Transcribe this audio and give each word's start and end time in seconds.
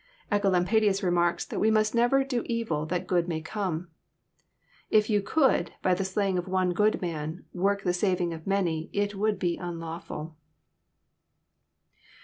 Ecolampadius 0.31 1.03
remarks 1.03 1.45
that 1.45 1.59
we 1.59 1.69
must 1.69 1.93
never 1.93 2.23
do 2.23 2.41
evil 2.47 2.87
that 2.87 3.05
good 3.05 3.27
may 3.27 3.39
come. 3.39 3.91
If 4.89 5.11
you 5.11 5.21
could, 5.21 5.73
by 5.83 5.93
the 5.93 6.03
slaying 6.03 6.39
of 6.39 6.47
one 6.47 6.73
good 6.73 7.03
man, 7.03 7.45
work 7.53 7.83
the 7.83 7.93
saving 7.93 8.33
of 8.33 8.47
many, 8.47 8.89
it 8.93 9.13
would 9.13 9.37
be 9.37 9.59
unlawAil." 9.59 10.33